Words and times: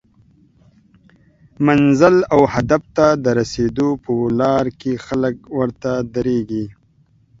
منزل 1.67 2.15
او 2.33 2.41
هدف 2.53 2.83
ته 2.95 3.07
د 3.23 3.25
رسیدو 3.39 3.89
په 4.03 4.11
لار 4.39 4.65
کې 4.79 4.93
خلک 5.05 5.35
ورته 5.57 5.91
دریږي 6.15 6.65